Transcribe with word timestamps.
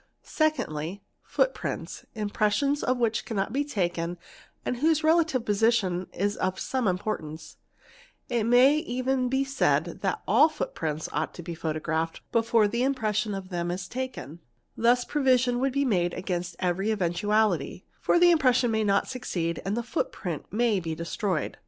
Secondly, 0.23 1.03
footprints,_ 1.21 2.05
impressions 2.19 2.81
of 2.81 2.97
which 2.97 3.23
cannot 3.23 3.53
be 3.53 3.63
taken 3.63 4.17
and 4.65 4.77
whose 4.77 5.03
relative 5.03 5.45
position 5.45 6.07
is 6.11 6.37
of, 6.37 6.59
some 6.59 6.87
importance; 6.87 7.57
it 8.27 8.45
may 8.45 8.77
even 8.77 9.29
be 9.29 9.43
said 9.43 9.99
that 10.01 10.23
all 10.27 10.49
footprints 10.49 11.07
ought 11.11 11.35
to 11.35 11.43
be 11.43 11.51
mee 11.51 11.73
erephed 11.73 12.21
before 12.31 12.67
the 12.67 12.81
impression 12.81 13.35
of 13.35 13.49
them 13.49 13.69
is 13.69 13.87
taken; 13.87 14.39
thus 14.75 15.05
provision 15.05 15.59
'would 15.59 15.71
be 15.73 15.85
made 15.85 16.15
against 16.15 16.55
every 16.57 16.89
eventuality, 16.89 17.85
for 17.99 18.17
the 18.17 18.31
impression 18.31 18.71
may 18.71 18.83
not 18.83 19.03
Bicsea 19.05 19.59
and 19.63 19.77
the 19.77 19.83
footprint 19.83 20.51
may 20.51 20.79
be 20.79 20.95
destroyed. 20.95 21.57